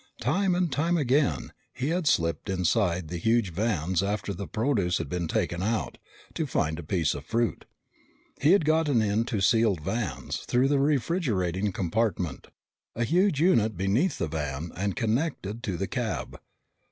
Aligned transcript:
Time 0.21 0.55
and 0.55 0.71
time 0.71 0.97
again, 0.97 1.53
he 1.71 1.89
had 1.89 2.07
slipped 2.07 2.49
inside 2.49 3.07
the 3.07 3.19
huge 3.19 3.53
vans 3.53 4.01
after 4.01 4.33
the 4.33 4.47
produce 4.47 4.97
had 4.97 5.07
been 5.07 5.27
taken 5.27 5.61
out, 5.61 5.99
to 6.33 6.47
find 6.47 6.79
a 6.79 6.83
piece 6.83 7.13
of 7.13 7.23
fruit. 7.23 7.65
He 8.41 8.53
had 8.53 8.65
gotten 8.65 8.99
into 9.03 9.35
the 9.35 9.41
sealed 9.43 9.81
vans, 9.81 10.37
through 10.37 10.69
the 10.69 10.79
refrigerating 10.79 11.71
compartment, 11.71 12.47
a 12.95 13.03
huge 13.03 13.39
unit 13.41 13.77
beneath 13.77 14.17
the 14.17 14.27
van 14.27 14.71
and 14.75 14.95
connected 14.95 15.61
to 15.65 15.77
the 15.77 15.85
cab. 15.87 16.39